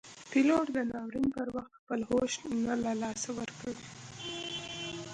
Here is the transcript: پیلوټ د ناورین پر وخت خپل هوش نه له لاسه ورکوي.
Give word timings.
پیلوټ 0.31 0.65
د 0.75 0.77
ناورین 0.91 1.25
پر 1.35 1.47
وخت 1.55 1.71
خپل 1.79 1.99
هوش 2.09 2.31
نه 2.65 2.73
له 2.83 2.91
لاسه 3.01 3.29
ورکوي. 3.39 3.87